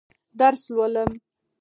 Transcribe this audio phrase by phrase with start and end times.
[0.39, 1.11] درس لولم.